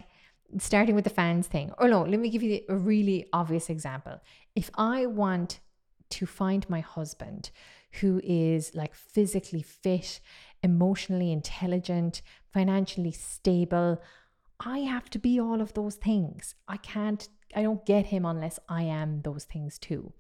starting 0.58 0.96
with 0.96 1.04
the 1.04 1.12
fans 1.12 1.46
thing. 1.46 1.72
Or 1.78 1.88
no, 1.88 2.02
let 2.02 2.20
me 2.20 2.30
give 2.30 2.42
you 2.42 2.62
a 2.70 2.76
really 2.76 3.28
obvious 3.34 3.70
example. 3.70 4.20
If 4.56 4.72
I 4.76 5.06
want 5.06 5.60
to 6.10 6.26
find 6.26 6.68
my 6.70 6.80
husband 6.80 7.52
who 8.02 8.20
is 8.24 8.74
like 8.74 8.96
physically 8.96 9.62
fit, 9.62 10.20
emotionally 10.64 11.32
intelligent, 11.32 12.22
financially 12.54 13.12
stable. 13.12 14.02
I 14.60 14.80
have 14.80 15.10
to 15.12 15.20
be 15.20 15.40
all 15.40 15.62
of 15.62 15.74
those 15.74 15.96
things. 15.96 16.56
I 16.68 16.78
can't, 16.78 17.28
I 17.56 17.62
don't 17.62 17.86
get 17.86 18.08
him 18.08 18.26
unless 18.26 18.60
I 18.68 18.84
am 18.84 19.22
those 19.22 19.46
things 19.46 19.78
too. 19.78 20.14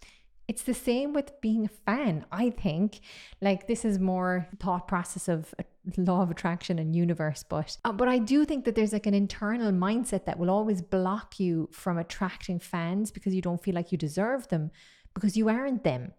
It's 0.48 0.64
the 0.64 0.74
same 0.74 1.14
with 1.14 1.40
being 1.42 1.66
a 1.66 1.68
fan, 1.68 2.26
I 2.32 2.50
think. 2.50 3.02
Like 3.40 3.68
this 3.68 3.86
is 3.86 4.00
more 4.00 4.48
thought 4.60 4.88
process 4.88 5.28
of 5.28 5.54
law 5.96 6.24
of 6.24 6.32
attraction 6.32 6.80
and 6.80 6.96
universe, 6.96 7.44
but 7.48 7.78
uh, 7.86 7.92
but 7.92 8.08
I 8.08 8.18
do 8.18 8.46
think 8.46 8.66
that 8.66 8.74
there's 8.74 8.94
like 8.94 9.06
an 9.06 9.14
internal 9.14 9.72
mindset 9.72 10.26
that 10.26 10.40
will 10.40 10.50
always 10.50 10.82
block 10.82 11.40
you 11.40 11.70
from 11.72 12.00
attracting 12.00 12.60
fans 12.60 13.12
because 13.12 13.36
you 13.36 13.44
don't 13.44 13.62
feel 13.62 13.76
like 13.76 13.92
you 13.92 13.98
deserve 13.98 14.48
them 14.48 14.72
because 15.14 15.38
you 15.38 15.50
aren't 15.50 15.84
them 15.84 16.14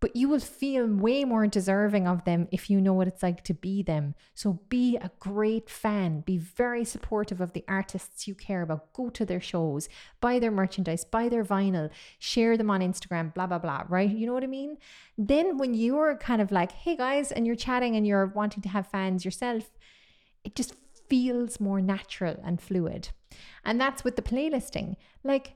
but 0.00 0.14
you 0.14 0.28
will 0.28 0.40
feel 0.40 0.86
way 0.86 1.24
more 1.24 1.46
deserving 1.46 2.06
of 2.06 2.24
them 2.24 2.48
if 2.52 2.68
you 2.68 2.80
know 2.80 2.92
what 2.92 3.08
it's 3.08 3.22
like 3.22 3.42
to 3.44 3.54
be 3.54 3.82
them. 3.82 4.14
So 4.34 4.60
be 4.68 4.96
a 4.96 5.10
great 5.18 5.70
fan, 5.70 6.20
be 6.20 6.36
very 6.36 6.84
supportive 6.84 7.40
of 7.40 7.52
the 7.52 7.64
artists 7.66 8.28
you 8.28 8.34
care 8.34 8.62
about, 8.62 8.92
go 8.92 9.08
to 9.10 9.24
their 9.24 9.40
shows, 9.40 9.88
buy 10.20 10.38
their 10.38 10.50
merchandise, 10.50 11.04
buy 11.04 11.28
their 11.28 11.44
vinyl, 11.44 11.90
share 12.18 12.56
them 12.56 12.70
on 12.70 12.80
Instagram, 12.80 13.32
blah, 13.32 13.46
blah, 13.46 13.58
blah, 13.58 13.84
right? 13.88 14.10
You 14.10 14.26
know 14.26 14.34
what 14.34 14.44
I 14.44 14.48
mean? 14.48 14.76
Then 15.16 15.56
when 15.56 15.74
you're 15.74 16.16
kind 16.16 16.42
of 16.42 16.52
like, 16.52 16.72
hey 16.72 16.96
guys, 16.96 17.32
and 17.32 17.46
you're 17.46 17.56
chatting 17.56 17.96
and 17.96 18.06
you're 18.06 18.26
wanting 18.26 18.62
to 18.62 18.68
have 18.68 18.86
fans 18.86 19.24
yourself, 19.24 19.70
it 20.44 20.54
just 20.54 20.74
feels 21.08 21.58
more 21.60 21.80
natural 21.80 22.36
and 22.44 22.60
fluid. 22.60 23.08
And 23.64 23.80
that's 23.80 24.04
with 24.04 24.16
the 24.16 24.22
playlisting. 24.22 24.96
Like, 25.24 25.54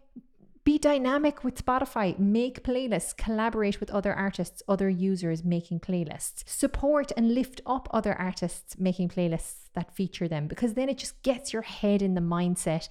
be 0.64 0.78
dynamic 0.78 1.42
with 1.42 1.64
Spotify. 1.64 2.18
Make 2.18 2.62
playlists, 2.62 3.16
collaborate 3.16 3.80
with 3.80 3.90
other 3.90 4.14
artists, 4.14 4.62
other 4.68 4.88
users 4.88 5.42
making 5.42 5.80
playlists. 5.80 6.46
Support 6.46 7.12
and 7.16 7.34
lift 7.34 7.60
up 7.66 7.88
other 7.92 8.14
artists 8.14 8.78
making 8.78 9.08
playlists 9.08 9.70
that 9.74 9.94
feature 9.94 10.28
them 10.28 10.46
because 10.46 10.74
then 10.74 10.88
it 10.88 10.98
just 10.98 11.22
gets 11.22 11.52
your 11.52 11.62
head 11.62 12.02
in 12.02 12.14
the 12.14 12.20
mindset 12.20 12.88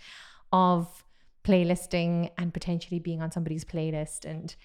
of 0.51 1.03
playlisting 1.43 2.29
and 2.37 2.53
potentially 2.53 2.99
being 2.99 3.21
on 3.21 3.31
somebody's 3.31 3.65
playlist 3.65 4.25
and 4.25 4.55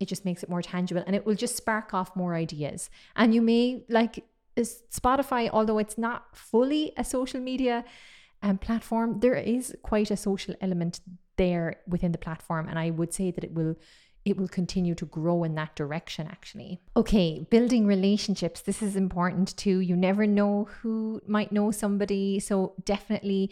it 0.00 0.08
just 0.08 0.24
makes 0.24 0.42
it 0.42 0.48
more 0.48 0.62
tangible 0.62 1.02
and 1.06 1.14
it 1.14 1.24
will 1.24 1.34
just 1.34 1.56
spark 1.56 1.94
off 1.94 2.16
more 2.16 2.34
ideas. 2.34 2.90
And 3.14 3.34
you 3.34 3.42
may 3.42 3.84
like 3.88 4.24
Spotify, 4.56 5.50
although 5.52 5.78
it's 5.78 5.98
not 5.98 6.36
fully 6.36 6.92
a 6.96 7.04
social 7.04 7.40
media 7.40 7.84
um, 8.42 8.58
platform, 8.58 9.20
there 9.20 9.34
is 9.34 9.74
quite 9.82 10.10
a 10.10 10.16
social 10.16 10.54
element 10.60 11.00
there 11.36 11.76
within 11.86 12.12
the 12.12 12.18
platform 12.18 12.68
and 12.68 12.78
i 12.78 12.90
would 12.90 13.12
say 13.12 13.30
that 13.30 13.44
it 13.44 13.52
will 13.52 13.76
it 14.24 14.36
will 14.36 14.48
continue 14.48 14.94
to 14.94 15.04
grow 15.04 15.44
in 15.44 15.54
that 15.54 15.76
direction 15.76 16.26
actually. 16.30 16.80
Okay 16.96 17.46
building 17.50 17.86
relationships. 17.86 18.62
This 18.62 18.82
is 18.82 18.96
important 18.96 19.56
too. 19.56 19.80
You 19.80 19.96
never 19.96 20.26
know 20.26 20.68
who 20.80 21.20
might 21.26 21.52
know 21.52 21.70
somebody 21.70 22.40
so 22.40 22.74
definitely 22.84 23.50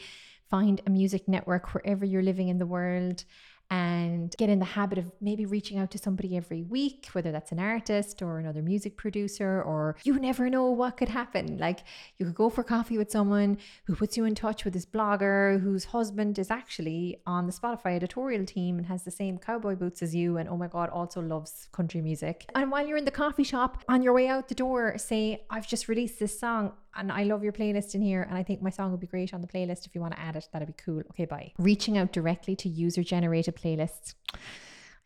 find 0.51 0.81
a 0.87 0.91
music 0.91 1.29
network 1.29 1.73
wherever 1.75 2.05
you're 2.05 2.23
living 2.23 2.49
in 2.49 2.59
the 2.59 2.67
world 2.67 3.25
and 3.73 4.35
get 4.37 4.51
in 4.51 4.59
the 4.59 4.67
habit 4.67 4.99
of 4.99 5.11
maybe 5.23 5.47
reaching 5.47 5.79
out 5.79 5.91
to 5.91 5.97
somebody 5.97 6.37
every 6.37 6.63
week, 6.63 7.09
whether 7.13 7.33
that's 7.33 7.53
an 7.53 7.59
artist 7.59 8.21
or 8.21 8.39
another 8.39 8.61
music 8.61 8.99
producer, 8.99 9.63
or 9.63 9.97
you 10.05 10.19
never 10.19 10.51
know 10.51 10.67
what 10.67 10.99
could 10.99 11.09
happen. 11.09 11.57
Like 11.57 11.81
you 12.19 12.27
could 12.27 12.35
go 12.35 12.51
for 12.51 12.63
coffee 12.63 12.99
with 12.99 13.11
someone 13.11 13.57
who 13.87 13.97
puts 13.97 14.15
you 14.19 14.27
in 14.27 14.35
touch 14.35 14.67
with 14.67 14.75
this 14.75 14.85
blogger 14.85 15.59
whose 15.59 15.87
husband 15.87 16.39
is 16.39 16.51
actually 16.51 17.23
on 17.27 17.47
the 17.47 17.53
Spotify 17.53 17.97
editorial 17.97 18.45
team 18.45 18.77
and 18.77 18.87
has 18.89 19.05
the 19.05 19.11
same 19.11 19.39
cowboy 19.39 19.75
boots 19.75 20.03
as 20.03 20.15
you, 20.15 20.37
and 20.37 20.51
oh 20.51 20.59
my 20.59 20.69
God, 20.69 20.91
also 20.91 21.23
loves 21.23 21.69
country 21.73 22.03
music. 22.03 22.45
And 22.55 22.71
while 22.71 22.87
you're 22.87 22.99
in 22.99 23.07
the 23.07 23.11
coffee 23.11 23.43
shop, 23.43 23.83
on 23.89 24.03
your 24.03 24.13
way 24.13 24.29
out 24.29 24.49
the 24.49 24.55
door, 24.55 24.99
say, 24.99 25.47
I've 25.49 25.67
just 25.67 25.89
released 25.89 26.19
this 26.19 26.39
song 26.39 26.75
and 26.97 27.11
I 27.13 27.25
love 27.25 27.43
your 27.43 27.53
playlist 27.53 27.95
in 27.95 28.03
here 28.03 28.23
and 28.23 28.37
I 28.37 28.43
think 28.43 28.63
my 28.63 28.71
song 28.71 28.91
would 28.91 29.01
be 29.01 29.07
great 29.07 29.35
on 29.35 29.41
the 29.41 29.47
playlist 29.47 29.87
if 29.87 29.95
you 29.95 30.01
want 30.01 30.15
to 30.15 30.21
add 30.21 30.37
it 30.37 30.49
that'd 30.53 30.69
be 30.69 30.75
cool 30.75 31.03
okay 31.11 31.25
bye 31.25 31.53
reaching 31.59 31.99
out 31.99 32.13
directly 32.13 32.57
to 32.57 32.69
user 32.69 33.03
generated 33.03 33.57
playlists 33.57 34.15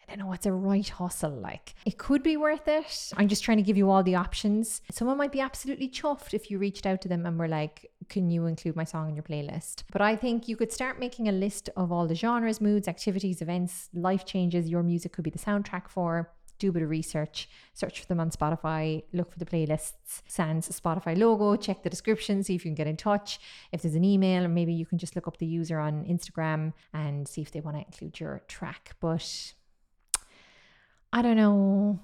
I 0.08 0.12
don't 0.12 0.20
know 0.20 0.26
what's 0.26 0.46
a 0.46 0.52
right 0.52 0.88
hustle 0.88 1.32
like. 1.32 1.74
It 1.84 1.98
could 1.98 2.22
be 2.22 2.36
worth 2.36 2.68
it. 2.68 3.12
I'm 3.16 3.26
just 3.26 3.42
trying 3.42 3.56
to 3.56 3.62
give 3.62 3.76
you 3.76 3.90
all 3.90 4.04
the 4.04 4.14
options. 4.14 4.80
Someone 4.92 5.16
might 5.16 5.32
be 5.32 5.40
absolutely 5.40 5.88
chuffed 5.88 6.32
if 6.32 6.48
you 6.48 6.58
reached 6.58 6.86
out 6.86 7.00
to 7.02 7.08
them 7.08 7.26
and 7.26 7.36
were 7.38 7.48
like, 7.48 7.90
Can 8.08 8.30
you 8.30 8.46
include 8.46 8.76
my 8.76 8.84
song 8.84 9.08
in 9.08 9.16
your 9.16 9.24
playlist? 9.24 9.82
But 9.90 10.02
I 10.02 10.14
think 10.14 10.46
you 10.46 10.56
could 10.56 10.72
start 10.72 11.00
making 11.00 11.28
a 11.28 11.32
list 11.32 11.70
of 11.76 11.90
all 11.90 12.06
the 12.06 12.14
genres, 12.14 12.60
moods, 12.60 12.86
activities, 12.86 13.42
events, 13.42 13.88
life 13.92 14.24
changes 14.24 14.68
your 14.68 14.84
music 14.84 15.12
could 15.12 15.24
be 15.24 15.30
the 15.30 15.38
soundtrack 15.38 15.88
for 15.88 16.30
do 16.58 16.70
a 16.70 16.72
bit 16.72 16.82
of 16.82 16.90
research, 16.90 17.48
search 17.74 18.00
for 18.00 18.06
them 18.06 18.20
on 18.20 18.30
Spotify, 18.30 19.02
look 19.12 19.32
for 19.32 19.38
the 19.38 19.44
playlists, 19.44 20.22
sans 20.26 20.68
Spotify 20.68 21.16
logo, 21.16 21.56
check 21.56 21.82
the 21.82 21.90
description, 21.90 22.42
see 22.42 22.54
if 22.54 22.64
you 22.64 22.70
can 22.70 22.74
get 22.74 22.86
in 22.86 22.96
touch. 22.96 23.38
If 23.72 23.82
there's 23.82 23.94
an 23.94 24.04
email, 24.04 24.44
or 24.44 24.48
maybe 24.48 24.72
you 24.72 24.86
can 24.86 24.98
just 24.98 25.16
look 25.16 25.28
up 25.28 25.38
the 25.38 25.46
user 25.46 25.78
on 25.78 26.04
Instagram 26.04 26.72
and 26.92 27.26
see 27.26 27.42
if 27.42 27.50
they 27.50 27.60
want 27.60 27.76
to 27.76 27.84
include 27.84 28.20
your 28.20 28.42
track. 28.48 28.96
But 29.00 29.54
I 31.12 31.22
don't 31.22 31.36
know. 31.36 32.00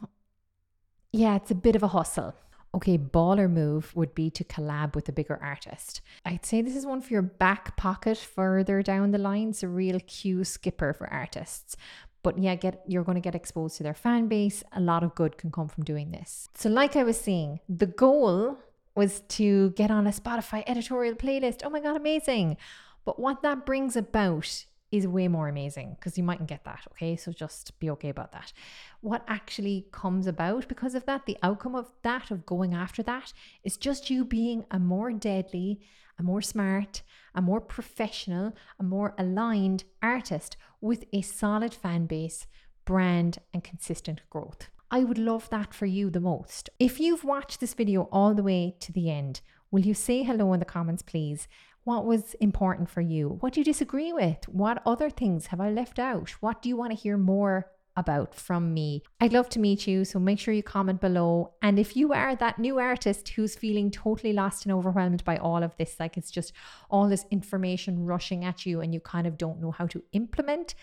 Yeah, 1.12 1.36
it's 1.36 1.50
a 1.50 1.54
bit 1.54 1.76
of 1.76 1.82
a 1.82 1.88
hustle. 1.88 2.34
Okay, 2.74 2.96
baller 2.96 3.50
move 3.50 3.94
would 3.94 4.14
be 4.14 4.30
to 4.30 4.44
collab 4.44 4.94
with 4.94 5.06
a 5.06 5.12
bigger 5.12 5.38
artist. 5.42 6.00
I'd 6.24 6.46
say 6.46 6.62
this 6.62 6.74
is 6.74 6.86
one 6.86 7.02
for 7.02 7.12
your 7.12 7.20
back 7.20 7.76
pocket 7.76 8.16
further 8.16 8.82
down 8.82 9.10
the 9.10 9.18
line. 9.18 9.50
It's 9.50 9.62
a 9.62 9.68
real 9.68 10.00
cue 10.00 10.42
skipper 10.42 10.94
for 10.94 11.06
artists. 11.12 11.76
But 12.22 12.38
yeah, 12.38 12.54
get 12.54 12.82
you're 12.86 13.04
going 13.04 13.16
to 13.16 13.20
get 13.20 13.34
exposed 13.34 13.76
to 13.78 13.82
their 13.82 13.94
fan 13.94 14.28
base. 14.28 14.62
A 14.72 14.80
lot 14.80 15.02
of 15.02 15.14
good 15.14 15.38
can 15.38 15.50
come 15.50 15.68
from 15.68 15.84
doing 15.84 16.12
this. 16.12 16.48
So, 16.54 16.68
like 16.68 16.96
I 16.96 17.02
was 17.02 17.20
saying, 17.20 17.60
the 17.68 17.86
goal 17.86 18.58
was 18.94 19.20
to 19.20 19.70
get 19.70 19.90
on 19.90 20.06
a 20.06 20.10
Spotify 20.10 20.62
editorial 20.66 21.14
playlist. 21.14 21.62
Oh 21.64 21.70
my 21.70 21.80
god, 21.80 21.96
amazing! 21.96 22.56
But 23.04 23.18
what 23.18 23.42
that 23.42 23.66
brings 23.66 23.96
about 23.96 24.66
is 24.92 25.08
way 25.08 25.26
more 25.26 25.48
amazing 25.48 25.96
because 25.98 26.16
you 26.16 26.22
mightn't 26.22 26.48
get 26.48 26.64
that. 26.64 26.86
Okay, 26.92 27.16
so 27.16 27.32
just 27.32 27.78
be 27.80 27.90
okay 27.90 28.10
about 28.10 28.30
that. 28.32 28.52
What 29.00 29.24
actually 29.26 29.86
comes 29.90 30.26
about 30.26 30.68
because 30.68 30.94
of 30.94 31.06
that, 31.06 31.26
the 31.26 31.38
outcome 31.42 31.74
of 31.74 31.90
that, 32.02 32.30
of 32.30 32.46
going 32.46 32.74
after 32.74 33.02
that, 33.04 33.32
is 33.64 33.76
just 33.76 34.10
you 34.10 34.24
being 34.24 34.66
a 34.70 34.78
more 34.78 35.10
deadly, 35.10 35.80
a 36.18 36.22
more 36.22 36.42
smart, 36.42 37.02
a 37.34 37.40
more 37.40 37.60
professional, 37.60 38.52
a 38.78 38.82
more 38.82 39.14
aligned 39.18 39.84
artist 40.02 40.56
with 40.80 41.04
a 41.12 41.22
solid 41.22 41.72
fan 41.72 42.06
base, 42.06 42.46
brand, 42.84 43.38
and 43.54 43.64
consistent 43.64 44.20
growth. 44.28 44.68
I 44.90 45.04
would 45.04 45.16
love 45.16 45.48
that 45.48 45.72
for 45.72 45.86
you 45.86 46.10
the 46.10 46.20
most. 46.20 46.68
If 46.78 47.00
you've 47.00 47.24
watched 47.24 47.60
this 47.60 47.72
video 47.72 48.08
all 48.12 48.34
the 48.34 48.42
way 48.42 48.76
to 48.80 48.92
the 48.92 49.10
end, 49.10 49.40
will 49.70 49.80
you 49.80 49.94
say 49.94 50.22
hello 50.22 50.52
in 50.52 50.60
the 50.60 50.66
comments, 50.66 51.02
please? 51.02 51.48
What 51.84 52.06
was 52.06 52.34
important 52.34 52.88
for 52.88 53.00
you? 53.00 53.38
What 53.40 53.52
do 53.52 53.60
you 53.60 53.64
disagree 53.64 54.12
with? 54.12 54.48
What 54.48 54.82
other 54.86 55.10
things 55.10 55.46
have 55.46 55.60
I 55.60 55.70
left 55.70 55.98
out? 55.98 56.30
What 56.40 56.62
do 56.62 56.68
you 56.68 56.76
want 56.76 56.92
to 56.92 56.98
hear 56.98 57.16
more 57.16 57.72
about 57.96 58.34
from 58.34 58.72
me. 58.72 59.02
I'd 59.20 59.32
love 59.32 59.48
to 59.50 59.58
meet 59.58 59.86
you, 59.86 60.04
so 60.04 60.18
make 60.18 60.38
sure 60.38 60.54
you 60.54 60.62
comment 60.62 61.00
below. 61.00 61.52
And 61.60 61.78
if 61.78 61.96
you 61.96 62.12
are 62.12 62.34
that 62.36 62.58
new 62.58 62.78
artist 62.78 63.28
who's 63.30 63.54
feeling 63.54 63.90
totally 63.90 64.32
lost 64.32 64.64
and 64.64 64.72
overwhelmed 64.72 65.24
by 65.24 65.36
all 65.36 65.62
of 65.62 65.76
this, 65.76 65.96
like 66.00 66.16
it's 66.16 66.30
just 66.30 66.52
all 66.90 67.08
this 67.08 67.26
information 67.30 68.04
rushing 68.04 68.44
at 68.44 68.64
you 68.64 68.80
and 68.80 68.94
you 68.94 69.00
kind 69.00 69.26
of 69.26 69.36
don't 69.36 69.60
know 69.60 69.70
how 69.70 69.86
to 69.88 70.02
implement, 70.12 70.74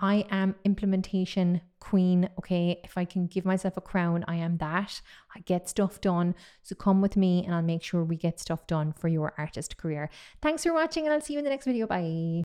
I 0.00 0.24
am 0.30 0.54
implementation 0.64 1.60
queen. 1.78 2.28
Okay. 2.38 2.80
If 2.84 2.96
I 2.96 3.04
can 3.04 3.26
give 3.26 3.44
myself 3.44 3.76
a 3.76 3.80
crown, 3.80 4.24
I 4.28 4.36
am 4.36 4.58
that. 4.58 5.00
I 5.34 5.40
get 5.40 5.68
stuff 5.68 6.00
done. 6.00 6.34
So 6.62 6.74
come 6.74 7.00
with 7.00 7.16
me 7.16 7.44
and 7.44 7.54
I'll 7.54 7.62
make 7.62 7.82
sure 7.82 8.04
we 8.04 8.16
get 8.16 8.38
stuff 8.40 8.66
done 8.66 8.92
for 8.92 9.08
your 9.08 9.34
artist 9.36 9.76
career. 9.76 10.10
Thanks 10.40 10.62
for 10.62 10.72
watching 10.72 11.04
and 11.04 11.12
I'll 11.12 11.20
see 11.20 11.34
you 11.34 11.38
in 11.38 11.44
the 11.44 11.50
next 11.50 11.66
video. 11.66 11.86
Bye. 11.86 12.38